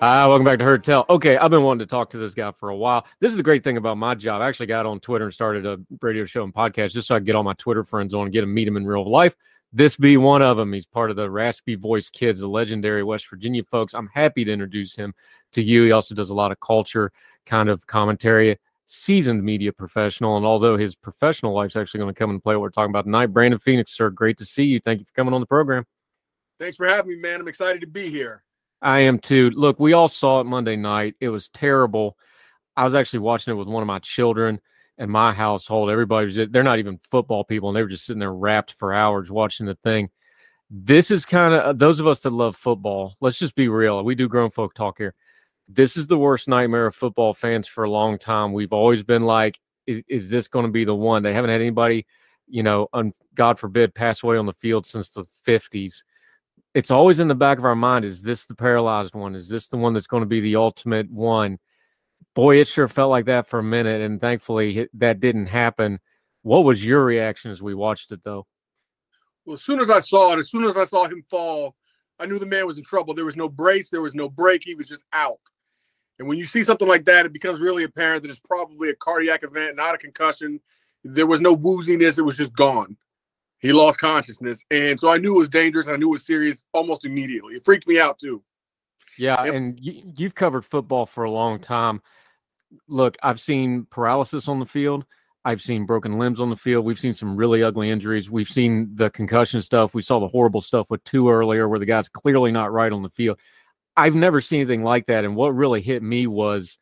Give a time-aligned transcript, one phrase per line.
[0.00, 1.06] Uh, welcome back to Heard Tell.
[1.08, 3.06] Okay, I've been wanting to talk to this guy for a while.
[3.20, 4.42] This is the great thing about my job.
[4.42, 7.20] I actually got on Twitter and started a radio show and podcast just so I
[7.20, 9.34] could get all my Twitter friends on and get to meet him in real life.
[9.72, 10.72] This be one of them.
[10.72, 13.94] He's part of the Raspy Voice Kids, the legendary West Virginia folks.
[13.94, 15.14] I'm happy to introduce him
[15.52, 15.84] to you.
[15.84, 17.10] He also does a lot of culture
[17.46, 20.36] kind of commentary, seasoned media professional.
[20.36, 23.04] And although his professional life's actually going to come and play what we're talking about
[23.04, 24.80] tonight, Brandon Phoenix, sir, great to see you.
[24.80, 25.86] Thank you for coming on the program.
[26.58, 27.40] Thanks for having me, man.
[27.40, 28.44] I'm excited to be here.
[28.84, 29.48] I am too.
[29.50, 31.14] Look, we all saw it Monday night.
[31.18, 32.18] It was terrible.
[32.76, 34.60] I was actually watching it with one of my children
[34.98, 35.90] and my household.
[35.90, 38.92] Everybody was, they're not even football people, and they were just sitting there rapt for
[38.92, 40.10] hours watching the thing.
[40.70, 43.16] This is kind of uh, those of us that love football.
[43.22, 44.04] Let's just be real.
[44.04, 45.14] We do grown folk talk here.
[45.66, 48.52] This is the worst nightmare of football fans for a long time.
[48.52, 51.22] We've always been like, is, is this going to be the one?
[51.22, 52.06] They haven't had anybody,
[52.46, 56.02] you know, un, God forbid, pass away on the field since the 50s
[56.74, 59.34] it's always in the back of our mind is this the paralyzed one?
[59.34, 61.58] Is this the one that's going to be the ultimate one?
[62.34, 66.00] Boy it sure felt like that for a minute and thankfully that didn't happen.
[66.42, 68.46] What was your reaction as we watched it though?
[69.46, 71.76] Well as soon as i saw it as soon as i saw him fall
[72.18, 73.14] i knew the man was in trouble.
[73.14, 75.40] There was no brace there was no break he was just out.
[76.18, 78.96] And when you see something like that it becomes really apparent that it's probably a
[78.96, 80.60] cardiac event not a concussion.
[81.04, 82.96] There was no wooziness it was just gone
[83.64, 84.58] he lost consciousness.
[84.70, 85.88] And so I knew it was dangerous.
[85.88, 87.54] I knew it was serious almost immediately.
[87.54, 88.42] It freaked me out too.
[89.16, 89.42] Yeah.
[89.44, 89.54] Yep.
[89.54, 92.02] And you, you've covered football for a long time.
[92.88, 95.06] Look, I've seen paralysis on the field.
[95.46, 96.84] I've seen broken limbs on the field.
[96.84, 98.30] We've seen some really ugly injuries.
[98.30, 99.94] We've seen the concussion stuff.
[99.94, 103.02] We saw the horrible stuff with two earlier where the guy's clearly not right on
[103.02, 103.38] the field.
[103.96, 105.24] I've never seen anything like that.
[105.24, 106.78] And what really hit me was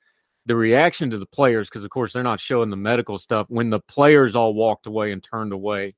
[0.47, 3.47] the reaction to the players, because of course they're not showing the medical stuff.
[3.49, 5.95] When the players all walked away and turned away,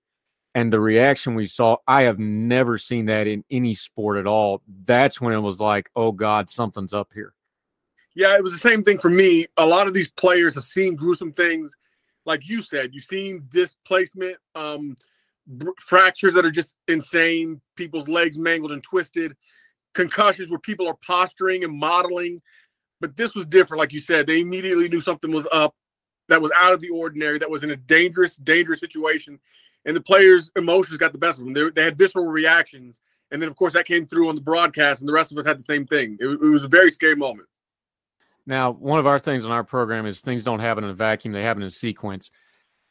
[0.55, 4.63] and the reaction we saw, I have never seen that in any sport at all.
[4.85, 7.35] That's when it was like, oh God, something's up here.
[8.15, 9.47] Yeah, it was the same thing for me.
[9.57, 11.75] A lot of these players have seen gruesome things,
[12.25, 12.91] like you said.
[12.93, 14.97] You've seen displacement, um,
[15.79, 19.37] fractures that are just insane, people's legs mangled and twisted,
[19.93, 22.41] concussions where people are posturing and modeling.
[23.01, 24.29] But this was different, like you said.
[24.29, 25.75] They immediately knew something was up,
[26.29, 29.41] that was out of the ordinary, that was in a dangerous, dangerous situation
[29.85, 31.55] and the players' emotions got the best of them.
[31.55, 33.01] They, they had visceral reactions,
[33.31, 35.47] and then of course that came through on the broadcast, and the rest of us
[35.47, 36.17] had the same thing.
[36.21, 37.49] It, it was a very scary moment.
[38.47, 41.33] Now, one of our things on our program is things don't happen in a vacuum;
[41.33, 42.31] they happen in sequence.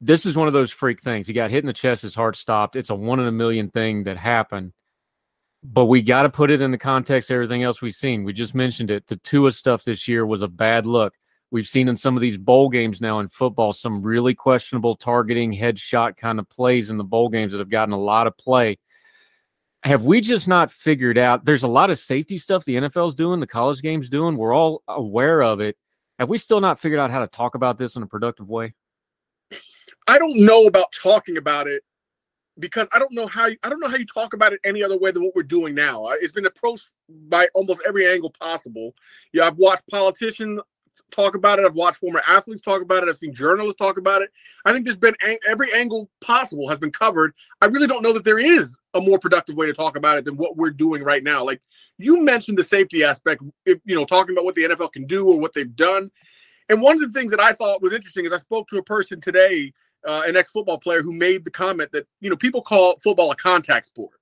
[0.02, 1.28] This is one of those freak things.
[1.28, 2.76] He got hit in the chest, his heart stopped.
[2.76, 4.74] It's a one in a million thing that happened.
[5.64, 8.26] But we got to put it in the context of everything else we've seen.
[8.26, 9.08] We just mentioned it.
[9.08, 11.14] The Tua stuff this year was a bad look.
[11.54, 15.54] We've seen in some of these bowl games now in football some really questionable targeting
[15.54, 18.80] headshot kind of plays in the bowl games that have gotten a lot of play.
[19.84, 21.46] Have we just not figured out?
[21.46, 24.36] There's a lot of safety stuff the NFL's doing, the college games doing.
[24.36, 25.78] We're all aware of it.
[26.18, 28.74] Have we still not figured out how to talk about this in a productive way?
[30.08, 31.84] I don't know about talking about it
[32.58, 34.84] because I don't know how you, I don't know how you talk about it any
[34.84, 36.08] other way than what we're doing now.
[36.14, 36.90] It's been approached
[37.28, 38.96] by almost every angle possible.
[39.34, 40.60] Yeah, I've watched politicians
[41.12, 41.66] talk about it.
[41.66, 43.10] I've watched former athletes talk about it.
[43.10, 44.32] I've seen journalists talk about it.
[44.66, 45.16] I think there's been
[45.48, 47.34] every angle possible has been covered.
[47.62, 50.26] I really don't know that there is a more productive way to talk about it
[50.26, 51.44] than what we're doing right now.
[51.44, 51.62] Like
[51.98, 55.28] you mentioned the safety aspect, if, you know, talking about what the NFL can do
[55.28, 56.12] or what they've done.
[56.70, 58.84] And one of the things that I thought was interesting is I spoke to a
[58.84, 59.74] person today,
[60.08, 63.36] uh, an ex-football player, who made the comment that you know people call football a
[63.36, 64.20] contact sport.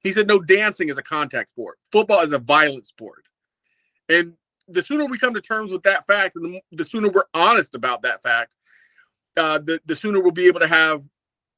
[0.00, 1.78] He said no, dancing is a contact sport.
[1.92, 3.24] Football is a violent sport.
[4.08, 4.34] And
[4.68, 7.74] the sooner we come to terms with that fact, and the, the sooner we're honest
[7.74, 8.54] about that fact,
[9.36, 11.02] uh, the the sooner we'll be able to have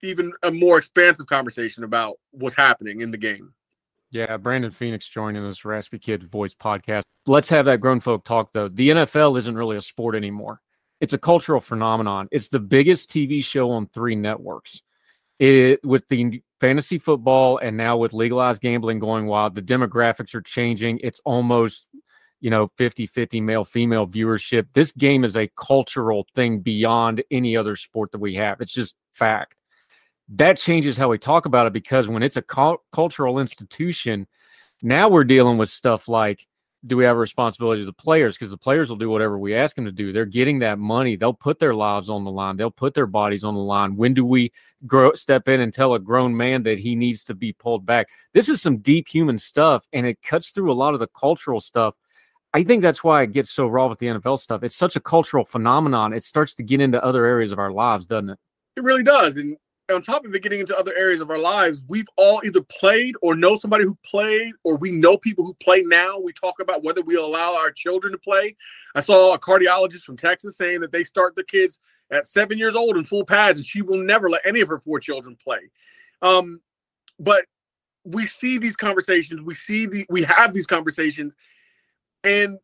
[0.03, 3.53] even a more expansive conversation about what's happening in the game.
[4.11, 7.03] Yeah, Brandon Phoenix joining this Raspy Kid Voice podcast.
[7.27, 8.69] Let's have that grown folk talk though.
[8.69, 10.61] The NFL isn't really a sport anymore.
[11.01, 12.29] It's a cultural phenomenon.
[12.33, 14.81] It's the biggest TV show on three networks.
[15.39, 20.41] It with the fantasy football and now with legalized gambling going wild, the demographics are
[20.41, 21.01] changing.
[21.05, 21.87] It's almost
[22.41, 24.67] you know 50 50 male female viewership.
[24.73, 28.61] This game is a cultural thing beyond any other sport that we have.
[28.61, 29.55] It's just fact.
[30.31, 34.27] That changes how we talk about it because when it's a cu- cultural institution
[34.83, 36.47] now we're dealing with stuff like
[36.87, 38.37] do we have a responsibility to the players?
[38.37, 40.13] Because the players will do whatever we ask them to do.
[40.13, 41.17] They're getting that money.
[41.17, 42.57] They'll put their lives on the line.
[42.57, 43.97] They'll put their bodies on the line.
[43.97, 44.53] When do we
[44.87, 48.09] grow step in and tell a grown man that he needs to be pulled back?
[48.33, 51.59] This is some deep human stuff and it cuts through a lot of the cultural
[51.59, 51.95] stuff
[52.55, 54.63] I think that's why it gets so raw with the NFL stuff.
[54.63, 56.13] It's such a cultural phenomenon.
[56.13, 58.39] It starts to get into other areas of our lives, doesn't it?
[58.77, 59.37] It really does.
[59.37, 59.57] And
[59.91, 63.15] on top of it getting into other areas of our lives, we've all either played
[63.23, 66.19] or know somebody who played, or we know people who play now.
[66.19, 68.57] We talk about whether we allow our children to play.
[68.95, 71.79] I saw a cardiologist from Texas saying that they start their kids
[72.11, 74.79] at seven years old in full pads, and she will never let any of her
[74.79, 75.71] four children play.
[76.23, 76.61] Um,
[77.19, 77.45] but
[78.05, 81.35] we see these conversations, we see the we have these conversations,
[82.29, 82.59] and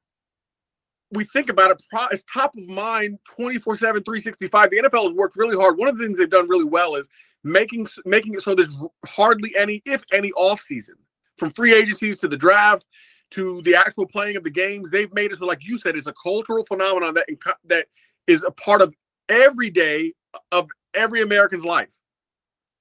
[1.10, 1.82] we think about it,
[2.12, 4.70] it's top of mind 24 7, 365.
[4.70, 5.78] The NFL has worked really hard.
[5.78, 7.08] One of the things they've done really well is
[7.44, 8.74] making making it so there's
[9.06, 10.96] hardly any, if any, off season
[11.38, 12.84] from free agencies to the draft
[13.30, 14.90] to the actual playing of the games.
[14.90, 17.26] They've made it so, like you said, it's a cultural phenomenon that
[17.64, 17.86] that
[18.26, 18.94] is a part of
[19.28, 20.12] every day
[20.52, 21.98] of every American's life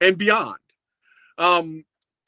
[0.00, 0.58] and beyond.
[1.38, 1.84] Um,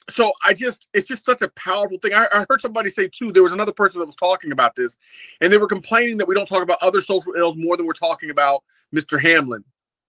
[0.08, 2.14] so I just it's just such a powerful thing.
[2.14, 3.32] I, I, heard somebody say too.
[3.32, 4.97] There was another person that was talking about this,
[5.41, 7.93] and they were complaining that we don't talk about other social ills more than we're
[7.93, 8.62] talking about
[8.94, 9.20] Mr.
[9.20, 9.64] Hamlin,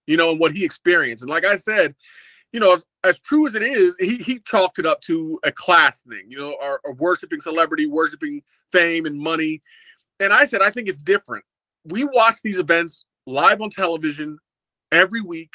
[0.06, 1.22] you know, and what he experienced.
[1.22, 1.94] And like I said,
[2.52, 5.50] you know, as, as true as it is, he he chalked it up to a
[5.50, 9.62] class thing, you know, or, or worshiping celebrity, worshiping fame and money.
[10.20, 11.44] And I said I think it's different.
[11.84, 14.38] We watch these events live on television
[14.92, 15.54] every week,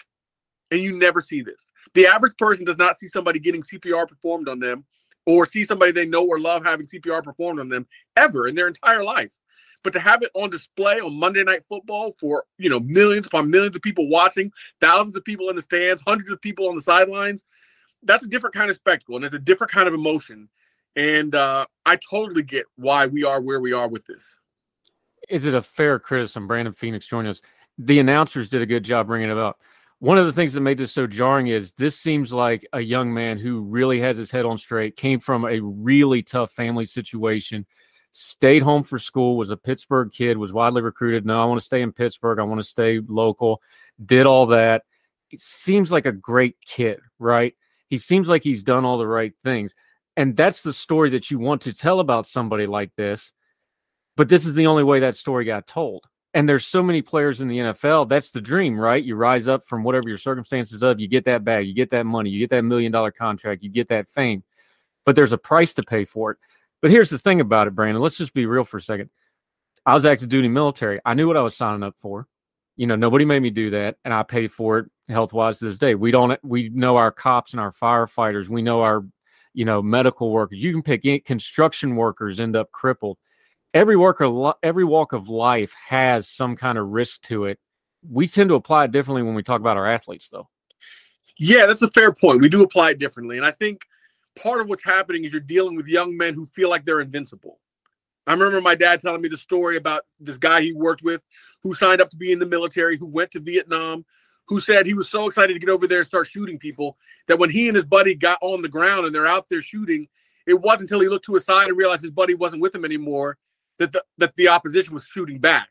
[0.69, 1.61] and you never see this.
[1.93, 4.85] The average person does not see somebody getting CPR performed on them
[5.25, 7.87] or see somebody they know or love having CPR performed on them
[8.17, 9.31] ever in their entire life.
[9.83, 13.51] But to have it on display on Monday Night Football for you know millions upon
[13.51, 16.81] millions of people watching, thousands of people in the stands, hundreds of people on the
[16.81, 17.43] sidelines,
[18.03, 20.49] that's a different kind of spectacle and it's a different kind of emotion.
[20.95, 24.37] And uh, I totally get why we are where we are with this.
[25.29, 26.47] Is it a fair criticism?
[26.47, 27.41] Brandon Phoenix joined us.
[27.77, 29.59] The announcers did a good job bringing it up
[30.03, 33.13] one of the things that made this so jarring is this seems like a young
[33.13, 37.65] man who really has his head on straight, came from a really tough family situation,
[38.11, 41.25] stayed home for school, was a Pittsburgh kid, was widely recruited.
[41.25, 42.37] No, I want to stay in Pittsburgh.
[42.37, 43.61] I want to stay local.
[44.05, 44.83] Did all that.
[45.31, 47.55] It seems like a great kid, right?
[47.87, 49.73] He seems like he's done all the right things.
[50.17, 53.31] And that's the story that you want to tell about somebody like this.
[54.17, 56.03] But this is the only way that story got told
[56.33, 58.09] and there's so many players in the NFL.
[58.09, 59.03] That's the dream, right?
[59.03, 62.05] You rise up from whatever your circumstances of, you get that bag, you get that
[62.05, 64.43] money, you get that million dollar contract, you get that fame.
[65.05, 66.37] But there's a price to pay for it.
[66.81, 68.01] But here's the thing about it, Brandon.
[68.01, 69.09] Let's just be real for a second.
[69.85, 70.99] I was active duty military.
[71.05, 72.27] I knew what I was signing up for.
[72.77, 75.65] You know, nobody made me do that, and I paid for it health wise to
[75.65, 75.93] this day.
[75.93, 76.39] We don't.
[76.43, 78.47] We know our cops and our firefighters.
[78.49, 79.05] We know our,
[79.53, 80.59] you know, medical workers.
[80.59, 83.17] You can pick construction workers end up crippled
[83.73, 87.59] every work of every walk of life has some kind of risk to it.
[88.09, 90.49] We tend to apply it differently when we talk about our athletes, though.
[91.37, 92.41] Yeah, that's a fair point.
[92.41, 93.85] We do apply it differently, and I think
[94.41, 97.59] part of what's happening is you're dealing with young men who feel like they're invincible.
[98.25, 101.21] I remember my dad telling me the story about this guy he worked with
[101.61, 104.05] who signed up to be in the military, who went to Vietnam,
[104.47, 106.97] who said he was so excited to get over there and start shooting people
[107.27, 110.07] that when he and his buddy got on the ground and they're out there shooting,
[110.45, 112.85] it wasn't until he looked to his side and realized his buddy wasn't with him
[112.85, 113.37] anymore
[113.79, 115.69] that the, that the opposition was shooting back.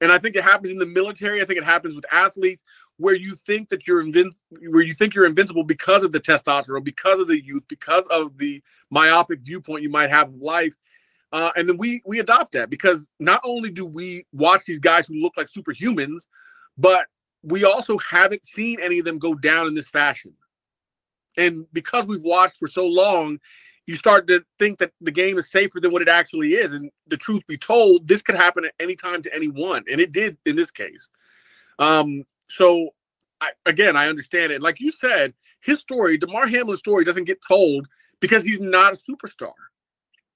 [0.00, 1.40] And I think it happens in the military.
[1.40, 2.62] I think it happens with athletes
[2.98, 4.34] where you think that you're invin-
[4.70, 8.36] where you think you're invincible because of the testosterone, because of the youth, because of
[8.38, 10.74] the myopic viewpoint you might have of life.
[11.32, 15.06] Uh, and then we we adopt that because not only do we watch these guys
[15.06, 16.26] who look like superhumans,
[16.78, 17.06] but
[17.42, 20.32] we also haven't seen any of them go down in this fashion.
[21.36, 23.38] And because we've watched for so long,
[23.86, 26.72] you start to think that the game is safer than what it actually is.
[26.72, 30.12] And the truth be told, this could happen at any time to anyone, and it
[30.12, 31.08] did in this case.
[31.78, 32.90] Um, so
[33.40, 34.62] I, again, I understand it.
[34.62, 37.86] Like you said, his story, Damar Hamlin's story, doesn't get told
[38.20, 39.52] because he's not a superstar.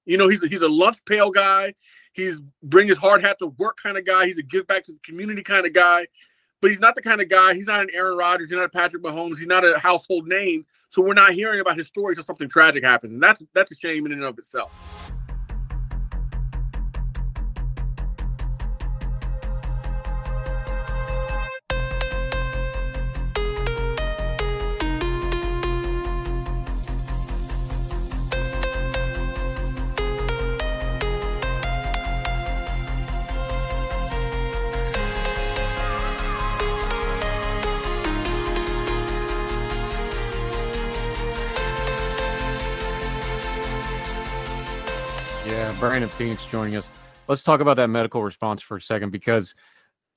[0.06, 1.74] You know, he's a, he's a lunch pail guy.
[2.12, 4.26] He's bring his hard hat to work kind of guy.
[4.26, 6.06] He's a give back to the community kind of guy.
[6.60, 7.54] But he's not the kind of guy.
[7.54, 8.48] He's not an Aaron Rodgers.
[8.50, 9.38] He's not a Patrick Mahomes.
[9.38, 12.82] He's not a household name so we're not hearing about his story until something tragic
[12.82, 14.99] happens, and that's that's a shame in and of itself.
[45.80, 46.90] Brandon Phoenix joining us.
[47.26, 49.54] Let's talk about that medical response for a second because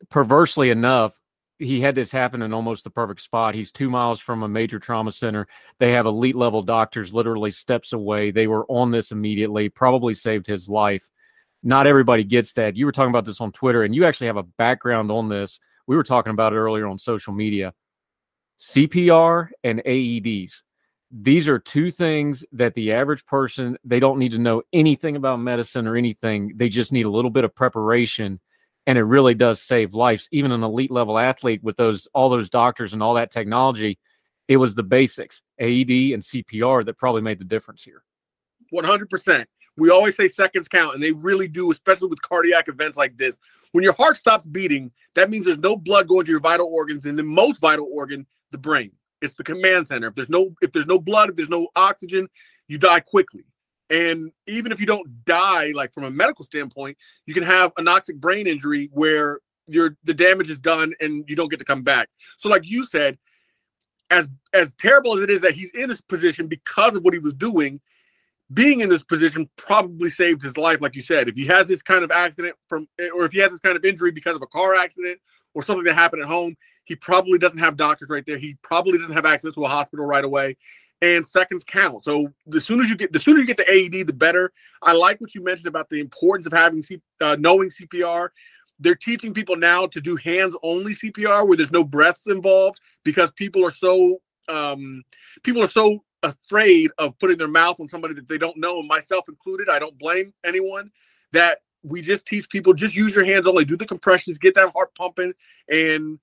[0.09, 1.17] perversely enough,
[1.57, 3.55] he had this happen in almost the perfect spot.
[3.55, 5.47] He's two miles from a major trauma center.
[5.79, 8.29] They have elite level doctors literally steps away.
[8.29, 11.07] They were on this immediately, probably saved his life.
[11.63, 12.75] Not everybody gets that.
[12.75, 15.61] You were talking about this on Twitter, and you actually have a background on this.
[15.87, 17.73] We were talking about it earlier on social media.
[18.59, 20.61] CPR and AEDs.
[21.15, 25.39] These are two things that the average person, they don't need to know anything about
[25.39, 26.53] medicine or anything.
[26.55, 28.39] They just need a little bit of preparation
[28.87, 30.27] and it really does save lives.
[30.31, 33.99] Even an elite level athlete with those all those doctors and all that technology,
[34.47, 38.03] it was the basics, AED and CPR that probably made the difference here.
[38.73, 39.45] 100%.
[39.77, 43.37] We always say seconds count, and they really do, especially with cardiac events like this.
[43.71, 47.05] When your heart stops beating, that means there's no blood going to your vital organs,
[47.05, 48.91] and the most vital organ, the brain.
[49.23, 50.07] It's the command center.
[50.07, 52.27] If there's no if there's no blood, if there's no oxygen,
[52.67, 53.45] you die quickly.
[53.89, 58.15] And even if you don't die, like from a medical standpoint, you can have anoxic
[58.15, 62.09] brain injury where your the damage is done and you don't get to come back.
[62.37, 63.17] So, like you said,
[64.09, 67.19] as as terrible as it is that he's in this position because of what he
[67.19, 67.79] was doing,
[68.53, 70.81] being in this position probably saved his life.
[70.81, 73.51] Like you said, if he has this kind of accident from, or if he has
[73.51, 75.19] this kind of injury because of a car accident
[75.53, 78.37] or something that happened at home, he probably doesn't have doctors right there.
[78.37, 80.57] He probably doesn't have access to a hospital right away.
[81.01, 82.05] And seconds count.
[82.05, 84.53] So the sooner you get, the sooner you get the AED, the better.
[84.81, 88.29] I like what you mentioned about the importance of having C, uh, knowing CPR.
[88.79, 93.65] They're teaching people now to do hands-only CPR where there's no breaths involved because people
[93.65, 95.03] are so um,
[95.43, 99.27] people are so afraid of putting their mouth on somebody that they don't know, myself
[99.27, 99.69] included.
[99.69, 100.89] I don't blame anyone.
[101.33, 104.71] That we just teach people just use your hands only, do the compressions, get that
[104.73, 105.33] heart pumping,
[105.69, 106.19] and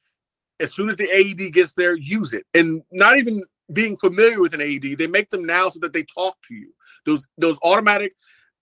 [0.61, 2.47] as soon as the AED gets there, use it.
[2.55, 6.03] And not even being familiar with an AED, they make them now so that they
[6.05, 6.73] talk to you.
[7.07, 8.13] Those those automatic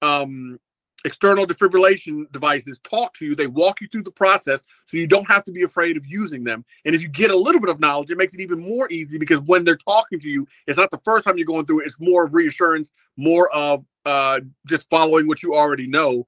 [0.00, 0.58] um,
[1.04, 3.34] external defibrillation devices talk to you.
[3.34, 6.44] They walk you through the process so you don't have to be afraid of using
[6.44, 6.64] them.
[6.84, 9.18] And if you get a little bit of knowledge, it makes it even more easy
[9.18, 11.86] because when they're talking to you, it's not the first time you're going through it.
[11.86, 16.24] It's more of reassurance, more of uh, just following what you already know.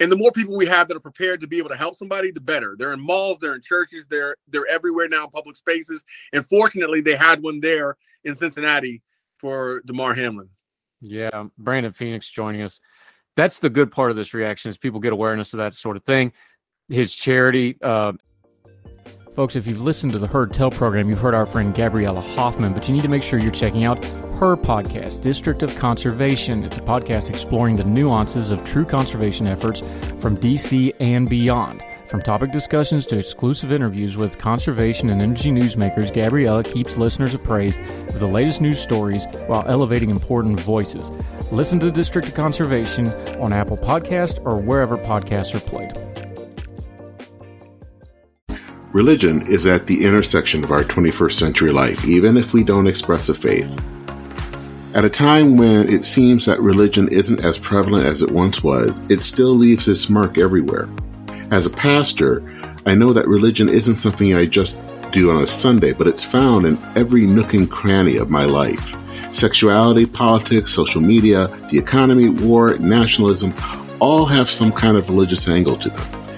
[0.00, 2.30] And the more people we have that are prepared to be able to help somebody,
[2.30, 2.76] the better.
[2.78, 6.04] They're in malls, they're in churches, they're they're everywhere now in public spaces.
[6.32, 9.02] And fortunately, they had one there in Cincinnati
[9.38, 10.48] for Damar Hamlin.
[11.00, 12.80] Yeah, Brandon Phoenix joining us
[13.38, 16.02] that's the good part of this reaction is people get awareness of that sort of
[16.02, 16.32] thing.
[16.88, 18.14] His charity, uh,
[19.36, 19.54] folks.
[19.54, 22.88] If you've listened to the Heard Tell program, you've heard our friend Gabriella Hoffman, but
[22.88, 24.02] you need to make sure you're checking out
[24.38, 26.62] her podcast, District of Conservation.
[26.62, 29.80] It's a podcast exploring the nuances of true conservation efforts
[30.20, 31.82] from DC and beyond.
[32.06, 37.80] From topic discussions to exclusive interviews with conservation and energy newsmakers, Gabriella keeps listeners appraised
[37.80, 41.10] of the latest news stories while elevating important voices.
[41.50, 43.08] Listen to District of Conservation
[43.40, 45.92] on Apple Podcast or wherever podcasts are played.
[48.92, 53.28] Religion is at the intersection of our 21st century life, even if we don't express
[53.28, 53.68] a faith.
[54.98, 59.00] At a time when it seems that religion isn't as prevalent as it once was,
[59.08, 60.88] it still leaves its mark everywhere.
[61.52, 62.42] As a pastor,
[62.84, 64.76] I know that religion isn't something I just
[65.12, 68.96] do on a Sunday, but it's found in every nook and cranny of my life.
[69.32, 73.54] Sexuality, politics, social media, the economy, war, nationalism
[74.00, 76.27] all have some kind of religious angle to them.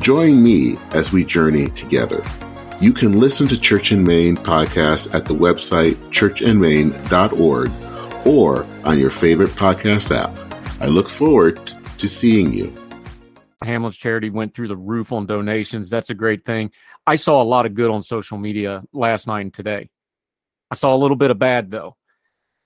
[0.00, 2.22] Join me as we journey together.
[2.80, 7.70] You can listen to Church and Main podcast at the website churchandmain.org
[8.26, 10.36] or on your favorite podcast app.
[10.80, 12.72] I look forward to seeing you.
[13.62, 15.88] Hamlin's charity went through the roof on donations.
[15.88, 16.70] That's a great thing.
[17.06, 19.88] I saw a lot of good on social media last night and today.
[20.70, 21.96] I saw a little bit of bad though.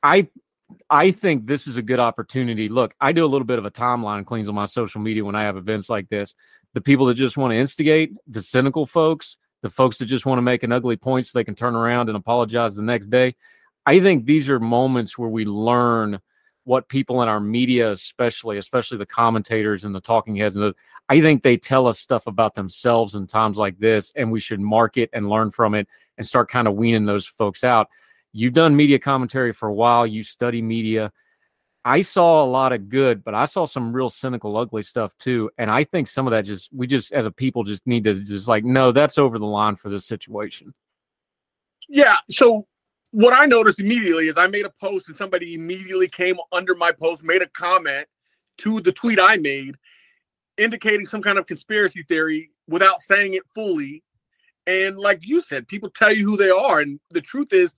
[0.02, 0.28] I
[0.88, 2.68] I think this is a good opportunity.
[2.68, 5.34] Look, I do a little bit of a timeline cleans on my social media when
[5.34, 6.34] I have events like this.
[6.74, 10.38] The people that just want to instigate, the cynical folks, the folks that just want
[10.38, 13.34] to make an ugly point so they can turn around and apologize the next day.
[13.86, 16.20] I think these are moments where we learn
[16.64, 20.74] what people in our media, especially, especially the commentators and the talking heads, and the,
[21.08, 24.60] I think they tell us stuff about themselves in times like this, and we should
[24.60, 27.88] mark it and learn from it and start kind of weaning those folks out.
[28.32, 30.06] You've done media commentary for a while.
[30.06, 31.12] You study media.
[31.84, 35.50] I saw a lot of good, but I saw some real cynical, ugly stuff too.
[35.56, 38.14] And I think some of that just we just as a people just need to
[38.22, 40.75] just like, no, that's over the line for this situation.
[41.88, 42.16] Yeah.
[42.30, 42.66] So
[43.12, 46.92] what I noticed immediately is I made a post and somebody immediately came under my
[46.92, 48.06] post, made a comment
[48.58, 49.75] to the tweet I made,
[50.58, 54.04] indicating some kind of conspiracy theory without saying it fully.
[54.66, 56.80] And like you said, people tell you who they are.
[56.80, 57.75] And the truth is,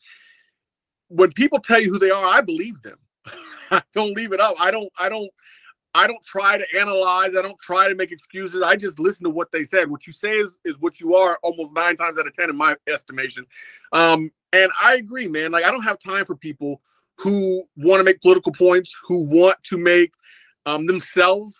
[1.15, 2.99] when people tell you who they are, I believe them.
[3.71, 4.55] I don't leave it up.
[4.59, 4.91] I don't.
[4.99, 5.31] I don't.
[5.95, 7.37] I don't try to analyze.
[7.37, 8.63] I don't try to make excuses.
[8.63, 9.91] I just listen to what they said.
[9.91, 12.57] What you say is, is what you are almost nine times out of 10 in
[12.57, 13.45] my estimation.
[13.93, 15.53] Um, and I agree, man.
[15.53, 16.81] Like, I don't have time for people
[17.19, 20.13] who want to make political points, who want to make
[20.65, 21.59] um, themselves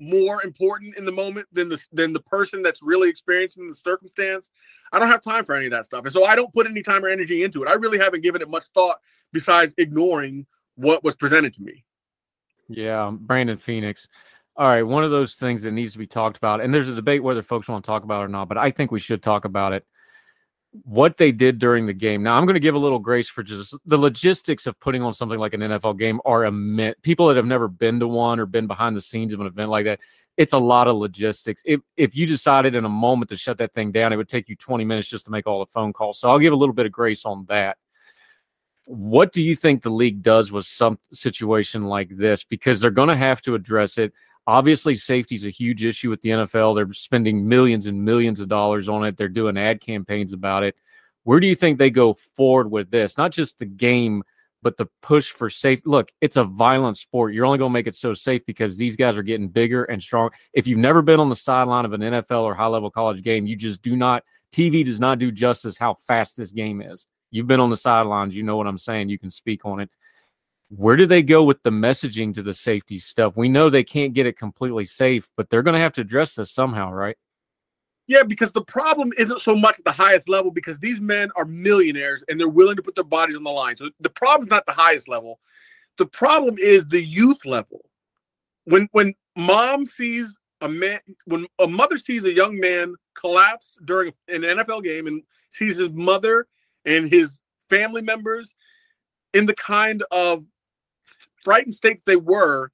[0.00, 4.50] more important in the moment than the than the person that's really experiencing the circumstance.
[4.92, 6.82] I don't have time for any of that stuff, and so I don't put any
[6.82, 7.68] time or energy into it.
[7.68, 8.98] I really haven't given it much thought
[9.32, 11.84] besides ignoring what was presented to me.
[12.68, 14.08] Yeah, Brandon Phoenix.
[14.56, 16.94] All right, one of those things that needs to be talked about, and there's a
[16.94, 19.22] debate whether folks want to talk about it or not, but I think we should
[19.22, 19.86] talk about it.
[20.84, 22.22] What they did during the game.
[22.22, 25.14] Now, I'm going to give a little grace for just the logistics of putting on
[25.14, 26.96] something like an NFL game are immense.
[27.02, 29.70] People that have never been to one or been behind the scenes of an event
[29.70, 29.98] like that,
[30.36, 31.60] it's a lot of logistics.
[31.64, 34.48] If if you decided in a moment to shut that thing down, it would take
[34.48, 36.20] you 20 minutes just to make all the phone calls.
[36.20, 37.76] So I'll give a little bit of grace on that
[38.90, 42.42] what do you think the league does with some situation like this?
[42.42, 44.12] Because they're going to have to address it.
[44.46, 46.74] Obviously, safety is a huge issue with the NFL.
[46.74, 49.16] They're spending millions and millions of dollars on it.
[49.16, 50.74] They're doing ad campaigns about it.
[51.24, 53.16] Where do you think they go forward with this?
[53.16, 54.24] Not just the game,
[54.62, 55.80] but the push for safe.
[55.84, 57.34] Look, it's a violent sport.
[57.34, 60.02] You're only going to make it so safe because these guys are getting bigger and
[60.02, 60.30] strong.
[60.52, 63.46] If you've never been on the sideline of an NFL or high level college game,
[63.46, 64.24] you just do not.
[64.52, 67.06] TV does not do justice how fast this game is.
[67.30, 68.34] You've been on the sidelines.
[68.34, 69.08] You know what I'm saying.
[69.08, 69.90] You can speak on it.
[70.70, 73.36] Where do they go with the messaging to the safety stuff?
[73.36, 76.34] We know they can't get it completely safe, but they're going to have to address
[76.34, 77.16] this somehow, right?
[78.06, 81.44] Yeah, because the problem isn't so much at the highest level because these men are
[81.44, 83.76] millionaires and they're willing to put their bodies on the line.
[83.76, 85.38] So the problem is not the highest level.
[85.96, 87.84] The problem is the youth level.
[88.64, 94.12] When when mom sees a man when a mother sees a young man collapse during
[94.28, 96.46] an NFL game and sees his mother
[96.84, 98.52] and his family members
[99.34, 100.44] in the kind of
[101.44, 102.70] frightened state they were,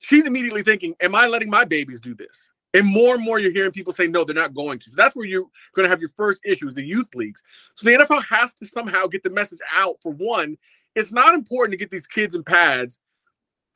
[0.00, 2.50] she's immediately thinking, Am I letting my babies do this?
[2.72, 4.90] And more and more you're hearing people say, No, they're not going to.
[4.90, 7.42] So that's where you're going to have your first issue with the youth leagues.
[7.74, 9.96] So the NFL has to somehow get the message out.
[10.02, 10.56] For one,
[10.94, 12.98] it's not important to get these kids in pads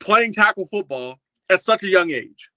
[0.00, 1.18] playing tackle football
[1.50, 2.50] at such a young age.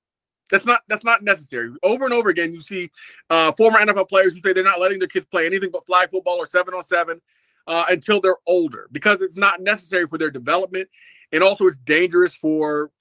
[0.49, 1.71] That's not that's not necessary.
[1.83, 2.89] Over and over again, you see
[3.29, 6.09] uh, former NFL players who say they're not letting their kids play anything but flag
[6.09, 7.21] football or seven on seven
[7.67, 10.87] uh, until they're older because it's not necessary for their development,
[11.31, 12.91] and also it's dangerous for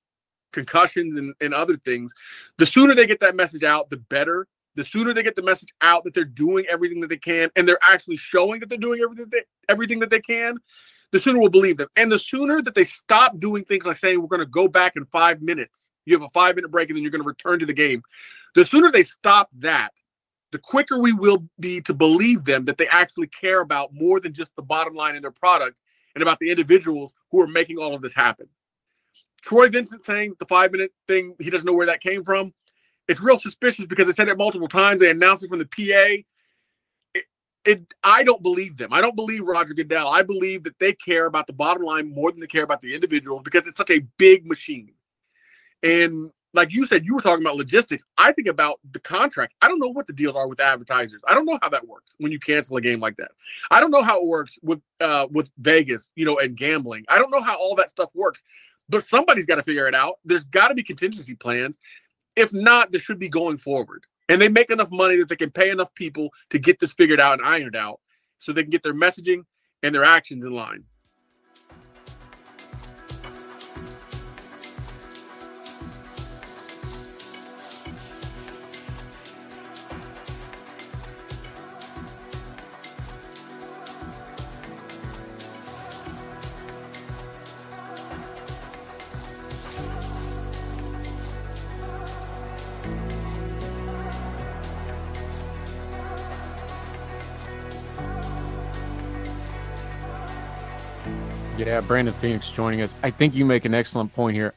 [0.52, 2.12] concussions and, and other things.
[2.58, 4.46] The sooner they get that message out, the better.
[4.74, 7.66] The sooner they get the message out that they're doing everything that they can, and
[7.66, 10.58] they're actually showing that they're doing everything they, everything that they can,
[11.12, 11.88] the sooner we'll believe them.
[11.96, 14.96] And the sooner that they stop doing things like saying we're going to go back
[14.96, 17.58] in five minutes you have a five minute break and then you're going to return
[17.58, 18.02] to the game.
[18.54, 19.92] The sooner they stop that,
[20.52, 24.32] the quicker we will be to believe them that they actually care about more than
[24.32, 25.76] just the bottom line in their product
[26.16, 28.48] and about the individuals who are making all of this happen.
[29.42, 32.52] Troy Vincent saying the five minute thing, he doesn't know where that came from.
[33.06, 35.00] It's real suspicious because they said it multiple times.
[35.00, 36.24] They announced it from the PA.
[37.14, 37.24] It,
[37.66, 38.94] it, I don't believe them.
[38.94, 40.08] I don't believe Roger Goodell.
[40.08, 42.94] I believe that they care about the bottom line more than they care about the
[42.94, 44.94] individuals because it's such a big machine.
[45.82, 48.02] And like you said, you were talking about logistics.
[48.16, 49.54] I think about the contract.
[49.62, 51.20] I don't know what the deals are with advertisers.
[51.28, 53.30] I don't know how that works when you cancel a game like that.
[53.70, 57.04] I don't know how it works with uh with Vegas, you know, and gambling.
[57.08, 58.42] I don't know how all that stuff works.
[58.88, 60.14] But somebody's got to figure it out.
[60.24, 61.78] There's got to be contingency plans.
[62.36, 64.04] If not, this should be going forward.
[64.28, 67.20] And they make enough money that they can pay enough people to get this figured
[67.20, 68.00] out and ironed out
[68.38, 69.42] so they can get their messaging
[69.82, 70.84] and their actions in line.
[101.58, 102.94] Yeah, Brandon Phoenix joining us.
[103.02, 104.52] I think you make an excellent point here.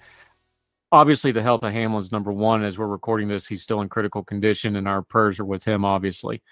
[0.91, 2.61] Obviously, the health of Hamlin's number one.
[2.61, 5.85] As we're recording this, he's still in critical condition, and our prayers are with him,
[5.85, 6.43] obviously.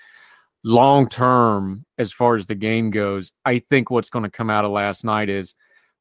[0.63, 4.63] Long term, as far as the game goes, I think what's going to come out
[4.63, 5.53] of last night is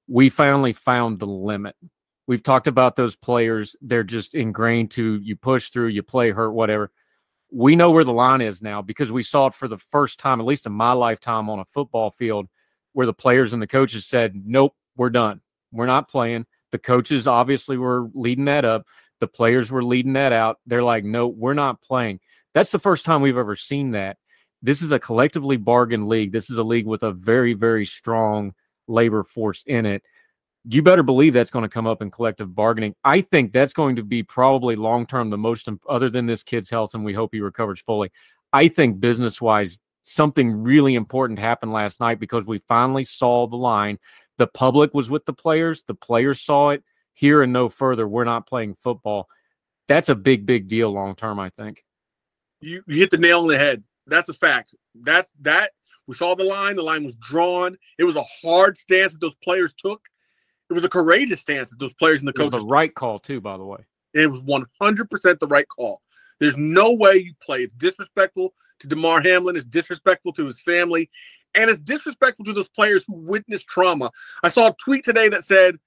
[0.07, 1.75] we finally found the limit.
[2.29, 3.75] We've talked about those players.
[3.81, 6.93] They're just ingrained to you push through, you play hurt, whatever.
[7.51, 10.39] We know where the line is now because we saw it for the first time,
[10.39, 12.47] at least in my lifetime, on a football field
[12.97, 15.43] where the players and the coaches said, nope, we're done.
[15.71, 16.47] We're not playing.
[16.73, 18.87] The coaches obviously were leading that up.
[19.21, 20.61] The players were leading that out.
[20.67, 22.21] They're like, no, we're not playing.
[22.55, 24.17] That's the first time we've ever seen that.
[24.63, 26.33] This is a collectively bargained league.
[26.33, 28.55] This is a league with a very, very strong
[28.89, 30.03] labor force in it.
[30.67, 32.95] You better believe that's going to come up in collective bargaining.
[33.05, 36.71] I think that's going to be probably long term the most, other than this kid's
[36.71, 38.11] health, and we hope he recovers fully.
[38.55, 43.57] I think business wise, something really important happened last night because we finally saw the
[43.57, 43.99] line.
[44.39, 48.07] The public was with the players, the players saw it here and no further.
[48.07, 49.29] We're not playing football.
[49.89, 51.85] That's a big, big deal long term, I think.
[52.61, 53.83] You, you hit the nail on the head.
[54.07, 54.75] That's a fact.
[55.03, 55.73] That that
[56.07, 56.77] we saw the line.
[56.77, 57.77] The line was drawn.
[57.99, 60.01] It was a hard stance that those players took.
[60.71, 62.63] It was a courageous stance that those players and the coaches.
[62.63, 63.79] the right call too, by the way.
[64.15, 66.01] It was 100% the right call.
[66.39, 67.63] There's no way you play.
[67.63, 69.57] It's disrespectful to Damar Hamlin.
[69.57, 71.11] It's disrespectful to his family,
[71.55, 74.11] and it's disrespectful to those players who witnessed trauma.
[74.43, 75.79] I saw a tweet today that said,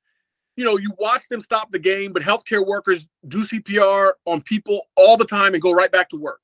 [0.55, 4.81] you know, you watch them stop the game, but healthcare workers do CPR on people
[4.97, 6.41] all the time and go right back to work.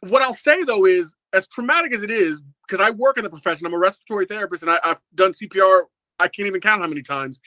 [0.00, 3.30] What I'll say though is, as traumatic as it is, because I work in the
[3.30, 5.82] profession, I'm a respiratory therapist, and I, I've done CPR.
[6.18, 7.40] I can't even count how many times.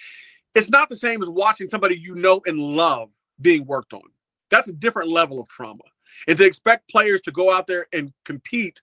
[0.54, 4.04] It's not the same as watching somebody you know and love being worked on.
[4.50, 5.84] That's a different level of trauma.
[6.28, 8.82] And to expect players to go out there and compete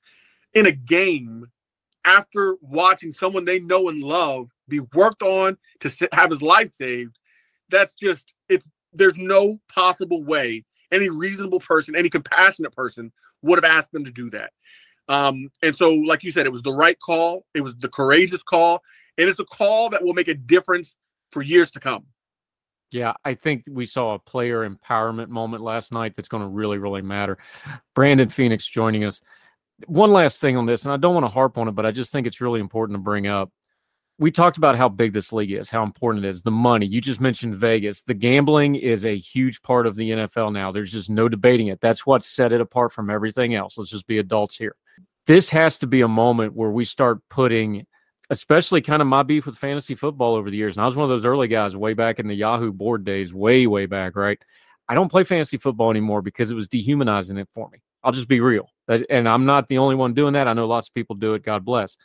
[0.54, 1.46] in a game
[2.04, 7.18] after watching someone they know and love be worked on to have his life saved,
[7.68, 13.12] that's just it's there's no possible way any reasonable person, any compassionate person
[13.42, 14.52] would have asked them to do that.
[15.08, 17.44] Um, and so, like you said, it was the right call.
[17.54, 18.82] It was the courageous call,
[19.16, 20.94] and it's a call that will make a difference
[21.32, 22.06] for years to come.
[22.90, 26.78] Yeah, I think we saw a player empowerment moment last night that's going to really,
[26.78, 27.36] really matter.
[27.94, 29.20] Brandon Phoenix joining us.
[29.86, 31.90] One last thing on this, and I don't want to harp on it, but I
[31.90, 33.50] just think it's really important to bring up.
[34.18, 36.86] We talked about how big this league is, how important it is, the money.
[36.86, 38.02] You just mentioned Vegas.
[38.02, 40.72] The gambling is a huge part of the NFL now.
[40.72, 41.80] There's just no debating it.
[41.80, 43.78] That's what set it apart from everything else.
[43.78, 44.74] Let's just be adults here.
[45.28, 47.86] This has to be a moment where we start putting
[48.30, 50.76] especially kind of my beef with fantasy football over the years.
[50.76, 53.32] And I was one of those early guys way back in the Yahoo board days,
[53.32, 54.38] way, way back, right?
[54.88, 57.78] I don't play fantasy football anymore because it was dehumanizing it for me.
[58.02, 58.70] I'll just be real.
[59.10, 60.48] And I'm not the only one doing that.
[60.48, 61.42] I know lots of people do it.
[61.42, 61.96] God bless.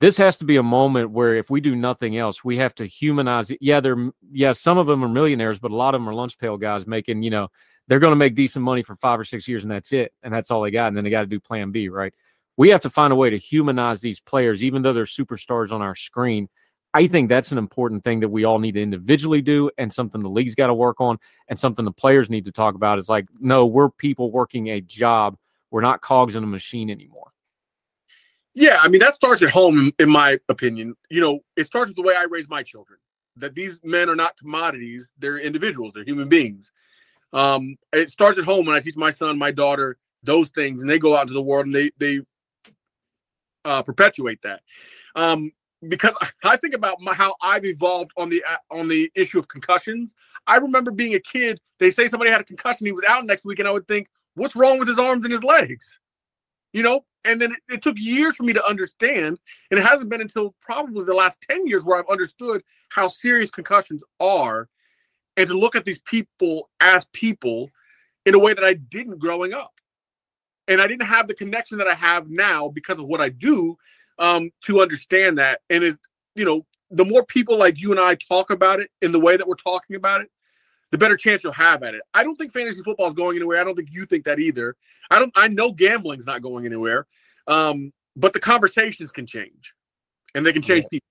[0.00, 2.86] This has to be a moment where if we do nothing else, we have to
[2.86, 3.58] humanize it.
[3.60, 6.36] Yeah, they're yeah, some of them are millionaires, but a lot of them are lunch
[6.36, 7.48] pail guys making, you know,
[7.86, 10.12] they're going to make decent money for five or six years and that's it.
[10.22, 10.88] And that's all they got.
[10.88, 12.12] And then they got to do plan B, right?
[12.56, 15.82] We have to find a way to humanize these players, even though they're superstars on
[15.82, 16.48] our screen.
[16.92, 20.22] I think that's an important thing that we all need to individually do and something
[20.22, 23.08] the league's got to work on and something the players need to talk about is
[23.08, 25.36] like, no, we're people working a job.
[25.72, 27.32] We're not cogs in a machine anymore.
[28.54, 30.94] Yeah, I mean, that starts at home, in, my opinion.
[31.10, 33.00] You know, it starts with the way I raise my children
[33.36, 36.70] that these men are not commodities, they're individuals, they're human beings.
[37.32, 40.88] Um, it starts at home when I teach my son, my daughter, those things, and
[40.88, 42.20] they go out into the world and they they
[43.64, 44.62] uh, perpetuate that.
[45.14, 45.50] Um,
[45.88, 49.48] because I think about my, how I've evolved on the uh, on the issue of
[49.48, 50.12] concussions.
[50.46, 51.60] I remember being a kid.
[51.78, 52.86] They say somebody had a concussion.
[52.86, 55.32] He was out next week, and I would think, "What's wrong with his arms and
[55.32, 55.98] his legs?"
[56.72, 57.04] You know.
[57.26, 59.38] And then it, it took years for me to understand,
[59.70, 63.50] and it hasn't been until probably the last ten years where I've understood how serious
[63.50, 64.68] concussions are,
[65.38, 67.70] and to look at these people as people
[68.26, 69.74] in a way that I didn't growing up
[70.68, 73.76] and I didn't have the connection that I have now because of what I do
[74.18, 75.60] um, to understand that.
[75.70, 75.98] And it,
[76.34, 79.36] you know, the more people like you and I talk about it in the way
[79.36, 80.30] that we're talking about it,
[80.90, 82.02] the better chance you'll have at it.
[82.12, 83.60] I don't think fantasy football is going anywhere.
[83.60, 84.76] I don't think you think that either.
[85.10, 85.32] I don't.
[85.34, 87.06] I know gambling's not going anywhere,
[87.48, 89.74] um, but the conversations can change,
[90.36, 91.08] and they can change people.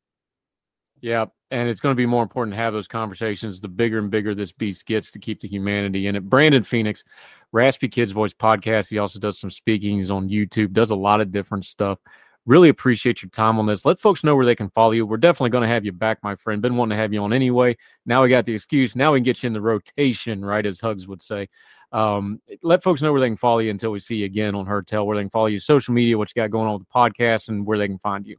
[1.03, 4.09] Yeah, and it's going to be more important to have those conversations the bigger and
[4.09, 6.29] bigger this beast gets to keep the humanity in it.
[6.29, 7.03] Brandon Phoenix,
[7.51, 8.89] Raspy Kids Voice podcast.
[8.89, 11.99] He also does some speakings on YouTube, does a lot of different stuff.
[12.45, 13.83] Really appreciate your time on this.
[13.83, 15.05] Let folks know where they can follow you.
[15.05, 16.61] We're definitely going to have you back, my friend.
[16.61, 17.75] Been wanting to have you on anyway.
[18.05, 18.95] Now we got the excuse.
[18.95, 20.65] Now we can get you in the rotation, right?
[20.65, 21.49] As Hugs would say.
[21.91, 24.65] Um, let folks know where they can follow you until we see you again on
[24.65, 26.87] Heard Tell, where they can follow you, social media, what you got going on with
[26.87, 28.37] the podcast, and where they can find you.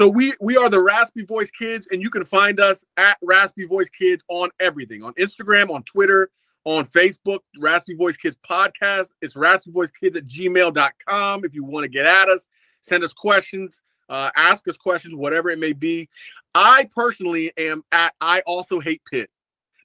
[0.00, 3.66] So we we are the Raspy Voice Kids, and you can find us at Raspy
[3.66, 6.30] Voice Kids on everything on Instagram, on Twitter,
[6.64, 9.08] on Facebook, Raspy Voice Kids Podcast.
[9.20, 11.44] It's Raspy Voice Kids at gmail.com.
[11.44, 12.46] If you want to get at us,
[12.80, 16.08] send us questions, uh, ask us questions, whatever it may be.
[16.54, 19.28] I personally am at I also hate Pitt.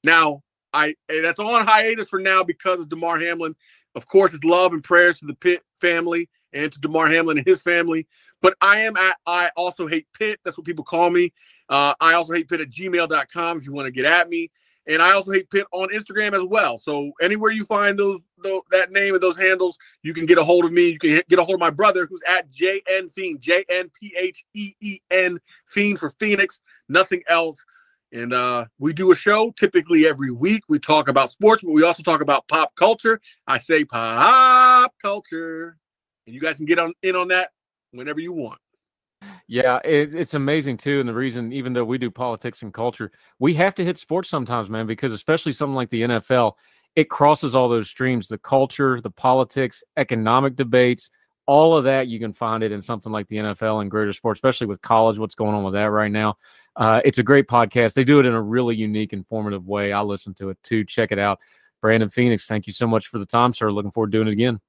[0.02, 3.54] Now, I that's on hiatus for now because of Damar Hamlin.
[3.96, 7.46] Of course, it's love and prayers to the Pitt family and to Damar Hamlin and
[7.46, 8.08] his family.
[8.42, 10.40] But I am at I also hate Pitt.
[10.44, 11.34] That's what people call me.
[11.70, 14.50] Uh, I also hate Pitt at gmail.com if you want to get at me.
[14.88, 16.78] And I also hate Pitt on Instagram as well.
[16.78, 20.44] So anywhere you find those, those that name and those handles, you can get a
[20.44, 20.90] hold of me.
[20.90, 24.14] You can get a hold of my brother who's at JN Fiend, J N P
[24.18, 27.64] H E E N Fiend for Phoenix, nothing else.
[28.12, 30.64] And uh, we do a show typically every week.
[30.70, 33.20] We talk about sports, but we also talk about pop culture.
[33.48, 35.78] I say pop culture.
[36.26, 37.52] And you guys can get on in on that
[37.92, 38.60] whenever you want.
[39.48, 41.00] Yeah, it, it's amazing too.
[41.00, 44.30] And the reason, even though we do politics and culture, we have to hit sports
[44.30, 46.54] sometimes, man, because especially something like the NFL,
[46.96, 51.10] it crosses all those streams the culture, the politics, economic debates,
[51.46, 52.08] all of that.
[52.08, 55.20] You can find it in something like the NFL and greater sports, especially with college,
[55.20, 56.38] what's going on with that right now.
[56.76, 57.94] Uh, it's a great podcast.
[57.94, 59.94] They do it in a really unique, informative way.
[59.94, 60.84] I listen to it too.
[60.84, 61.40] Check it out.
[61.82, 63.72] Brandon Phoenix, thank you so much for the time, sir.
[63.72, 64.60] Looking forward to doing it again.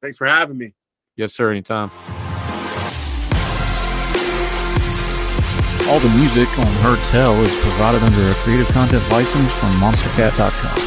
[0.00, 0.72] Thanks for having me.
[1.16, 1.50] Yes, sir.
[1.50, 1.90] Anytime.
[5.88, 10.78] All the music on Heard Tell is provided under a creative content license from monstercat.com.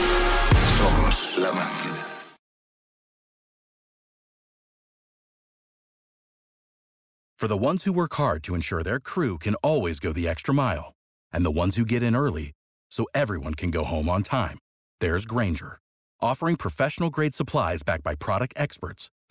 [0.66, 2.04] Somos la máquina.
[7.38, 10.56] For the ones who work hard to ensure their crew can always go the extra
[10.56, 10.94] mile,
[11.32, 12.54] and the ones who get in early
[12.90, 14.58] so everyone can go home on time,
[15.00, 15.78] there's Grainger,
[16.20, 19.12] offering professional grade supplies backed by product experts